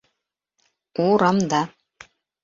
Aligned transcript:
Урамда 1.03 1.61